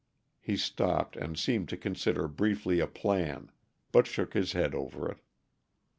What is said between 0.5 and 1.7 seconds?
stopped, and seemed